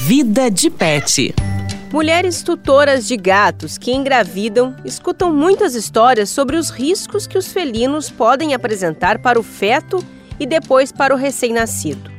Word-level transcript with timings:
Vida 0.00 0.48
de 0.48 0.70
Pet. 0.70 1.34
Mulheres 1.92 2.40
tutoras 2.42 3.06
de 3.06 3.16
gatos 3.16 3.76
que 3.76 3.92
engravidam 3.92 4.76
escutam 4.84 5.34
muitas 5.34 5.74
histórias 5.74 6.30
sobre 6.30 6.56
os 6.56 6.70
riscos 6.70 7.26
que 7.26 7.36
os 7.36 7.48
felinos 7.48 8.08
podem 8.08 8.54
apresentar 8.54 9.18
para 9.18 9.40
o 9.40 9.42
feto 9.42 9.98
e 10.38 10.46
depois 10.46 10.92
para 10.92 11.12
o 11.12 11.18
recém-nascido. 11.18 12.10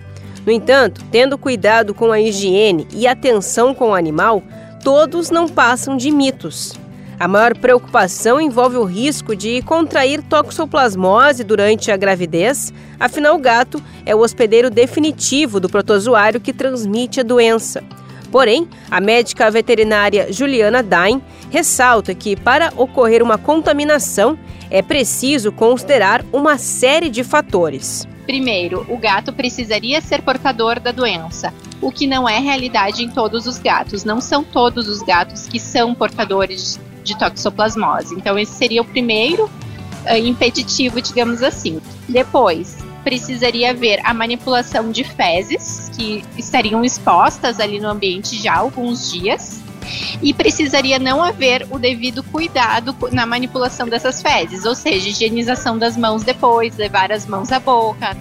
No 0.45 0.51
entanto, 0.51 1.05
tendo 1.09 1.37
cuidado 1.37 1.93
com 1.93 2.11
a 2.11 2.19
higiene 2.19 2.85
e 2.91 3.07
atenção 3.07 3.73
com 3.73 3.91
o 3.91 3.95
animal, 3.95 4.43
todos 4.83 5.31
não 5.31 5.47
passam 5.47 5.95
de 5.95 6.11
mitos. 6.11 6.73
A 7.19 7.27
maior 7.27 7.53
preocupação 7.57 8.39
envolve 8.39 8.77
o 8.77 8.85
risco 8.85 9.35
de 9.35 9.61
contrair 9.63 10.23
toxoplasmose 10.23 11.43
durante 11.43 11.91
a 11.91 11.97
gravidez, 11.97 12.73
afinal, 12.97 13.35
o 13.35 13.39
gato 13.39 13.83
é 14.05 14.15
o 14.15 14.19
hospedeiro 14.19 14.69
definitivo 14.69 15.59
do 15.59 15.67
protozoário 15.67 16.39
que 16.39 16.53
transmite 16.53 17.19
a 17.19 17.23
doença. 17.23 17.83
Porém, 18.31 18.69
a 18.89 19.01
médica 19.01 19.51
veterinária 19.51 20.31
Juliana 20.31 20.81
Dain 20.81 21.21
ressalta 21.49 22.15
que, 22.15 22.37
para 22.37 22.71
ocorrer 22.77 23.21
uma 23.21 23.37
contaminação, 23.37 24.39
é 24.71 24.81
preciso 24.81 25.51
considerar 25.51 26.23
uma 26.31 26.57
série 26.57 27.09
de 27.09 27.25
fatores. 27.25 28.07
Primeiro, 28.25 28.85
o 28.87 28.97
gato 28.97 29.33
precisaria 29.33 29.99
ser 29.99 30.21
portador 30.21 30.79
da 30.79 30.91
doença, 30.91 31.53
o 31.81 31.91
que 31.91 32.07
não 32.07 32.29
é 32.29 32.39
realidade 32.39 33.03
em 33.03 33.09
todos 33.09 33.45
os 33.45 33.57
gatos. 33.57 34.05
Não 34.05 34.21
são 34.21 34.41
todos 34.41 34.87
os 34.87 35.01
gatos 35.01 35.47
que 35.47 35.59
são 35.59 35.93
portadores 35.93 36.79
de 37.09 37.17
toxoplasmose. 37.17 38.13
Então, 38.15 38.37
esse 38.37 38.53
seria 38.53 38.81
o 38.81 38.85
primeiro 38.85 39.45
uh, 39.45 40.17
impeditivo, 40.23 41.01
digamos 41.01 41.41
assim. 41.41 41.81
Depois, 42.07 42.77
precisaria 43.03 43.71
haver 43.71 43.99
a 44.03 44.13
manipulação 44.13 44.91
de 44.91 45.03
fezes, 45.03 45.89
que 45.95 46.23
estariam 46.37 46.83
expostas 46.85 47.59
ali 47.59 47.79
no 47.79 47.89
ambiente 47.89 48.41
já 48.41 48.53
há 48.53 48.57
alguns 48.59 49.11
dias. 49.11 49.61
E 50.21 50.33
precisaria 50.33 50.99
não 50.99 51.23
haver 51.23 51.65
o 51.71 51.79
devido 51.79 52.21
cuidado 52.21 52.95
na 53.11 53.25
manipulação 53.25 53.87
dessas 53.87 54.21
fezes, 54.21 54.63
ou 54.63 54.75
seja, 54.75 55.09
higienização 55.09 55.79
das 55.79 55.97
mãos 55.97 56.23
depois, 56.23 56.77
levar 56.77 57.11
as 57.11 57.25
mãos 57.25 57.51
à 57.51 57.59
boca. 57.59 58.15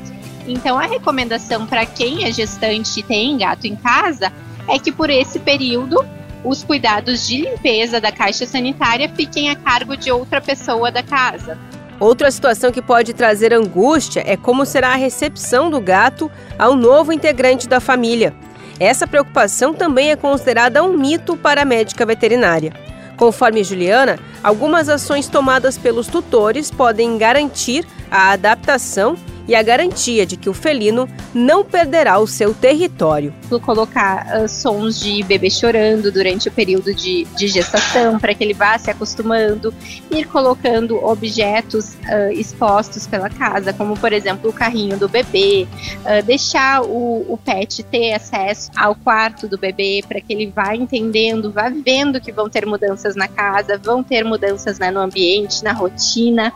Então, 0.46 0.78
a 0.78 0.86
recomendação 0.86 1.66
para 1.66 1.84
quem 1.84 2.24
é 2.24 2.32
gestante 2.32 3.00
e 3.00 3.02
tem 3.02 3.36
gato 3.36 3.66
em 3.66 3.76
casa 3.76 4.32
é 4.66 4.78
que 4.78 4.90
por 4.90 5.10
esse 5.10 5.38
período 5.38 6.02
os 6.44 6.62
cuidados 6.62 7.26
de 7.26 7.42
limpeza 7.42 8.00
da 8.00 8.12
caixa 8.12 8.46
sanitária 8.46 9.08
fiquem 9.08 9.50
a 9.50 9.56
cargo 9.56 9.96
de 9.96 10.10
outra 10.10 10.40
pessoa 10.40 10.90
da 10.90 11.02
casa. 11.02 11.58
Outra 12.00 12.30
situação 12.30 12.70
que 12.70 12.80
pode 12.80 13.12
trazer 13.12 13.52
angústia 13.52 14.22
é 14.24 14.36
como 14.36 14.64
será 14.64 14.90
a 14.90 14.96
recepção 14.96 15.68
do 15.68 15.80
gato 15.80 16.30
ao 16.56 16.76
novo 16.76 17.12
integrante 17.12 17.68
da 17.68 17.80
família. 17.80 18.32
Essa 18.78 19.06
preocupação 19.06 19.74
também 19.74 20.12
é 20.12 20.16
considerada 20.16 20.82
um 20.84 20.96
mito 20.96 21.36
para 21.36 21.62
a 21.62 21.64
médica 21.64 22.06
veterinária. 22.06 22.72
Conforme 23.16 23.64
Juliana, 23.64 24.16
algumas 24.44 24.88
ações 24.88 25.26
tomadas 25.26 25.76
pelos 25.76 26.06
tutores 26.06 26.70
podem 26.70 27.18
garantir 27.18 27.84
a 28.08 28.30
adaptação 28.30 29.16
e 29.48 29.54
a 29.54 29.62
garantia 29.62 30.26
de 30.26 30.36
que 30.36 30.50
o 30.50 30.54
felino 30.54 31.08
não 31.32 31.64
perderá 31.64 32.18
o 32.18 32.26
seu 32.26 32.52
território. 32.52 33.34
Colocar 33.62 34.26
uh, 34.26 34.48
sons 34.48 35.00
de 35.00 35.22
bebê 35.22 35.48
chorando 35.48 36.12
durante 36.12 36.48
o 36.48 36.52
período 36.52 36.94
de, 36.94 37.24
de 37.36 37.48
gestação, 37.48 38.18
para 38.20 38.34
que 38.34 38.44
ele 38.44 38.52
vá 38.52 38.78
se 38.78 38.90
acostumando, 38.90 39.74
ir 40.10 40.26
colocando 40.26 41.02
objetos 41.02 41.94
uh, 41.94 42.30
expostos 42.32 43.06
pela 43.06 43.30
casa, 43.30 43.72
como 43.72 43.96
por 43.96 44.12
exemplo 44.12 44.50
o 44.50 44.52
carrinho 44.52 44.98
do 44.98 45.08
bebê, 45.08 45.66
uh, 46.00 46.22
deixar 46.24 46.82
o, 46.82 47.24
o 47.32 47.38
pet 47.42 47.82
ter 47.84 48.12
acesso 48.12 48.70
ao 48.76 48.94
quarto 48.94 49.48
do 49.48 49.56
bebê, 49.56 50.04
para 50.06 50.20
que 50.20 50.32
ele 50.32 50.52
vá 50.54 50.76
entendendo, 50.76 51.50
vá 51.50 51.70
vendo 51.70 52.20
que 52.20 52.30
vão 52.30 52.50
ter 52.50 52.66
mudanças 52.66 53.16
na 53.16 53.28
casa, 53.28 53.78
vão 53.78 54.02
ter 54.02 54.24
mudanças 54.24 54.78
né, 54.78 54.90
no 54.90 55.00
ambiente, 55.00 55.64
na 55.64 55.72
rotina. 55.72 56.52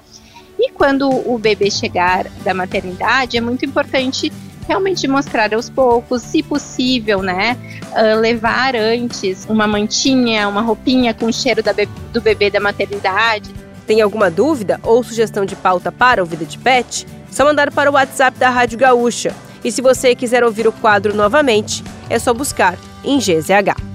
E 0.62 0.70
quando 0.70 1.10
o 1.10 1.36
bebê 1.38 1.68
chegar 1.72 2.28
da 2.44 2.54
maternidade, 2.54 3.36
é 3.36 3.40
muito 3.40 3.64
importante 3.64 4.32
realmente 4.68 5.08
mostrar 5.08 5.52
aos 5.52 5.68
poucos, 5.68 6.22
se 6.22 6.40
possível, 6.40 7.20
né? 7.20 7.58
Uh, 7.90 8.20
levar 8.20 8.76
antes 8.76 9.44
uma 9.48 9.66
mantinha, 9.66 10.46
uma 10.46 10.60
roupinha 10.60 11.12
com 11.12 11.26
o 11.26 11.32
cheiro 11.32 11.64
be 11.64 11.88
do 12.12 12.20
bebê 12.20 12.48
da 12.48 12.60
maternidade. 12.60 13.50
Tem 13.88 14.00
alguma 14.00 14.30
dúvida 14.30 14.78
ou 14.84 15.02
sugestão 15.02 15.44
de 15.44 15.56
pauta 15.56 15.90
para 15.90 16.22
o 16.22 16.26
Vida 16.26 16.44
de 16.44 16.56
Pet? 16.58 17.08
Só 17.28 17.44
mandar 17.44 17.72
para 17.72 17.90
o 17.90 17.94
WhatsApp 17.94 18.38
da 18.38 18.48
Rádio 18.48 18.78
Gaúcha. 18.78 19.34
E 19.64 19.72
se 19.72 19.82
você 19.82 20.14
quiser 20.14 20.44
ouvir 20.44 20.68
o 20.68 20.72
quadro 20.72 21.12
novamente, 21.12 21.82
é 22.08 22.20
só 22.20 22.32
buscar 22.32 22.78
em 23.04 23.18
GZH. 23.18 23.91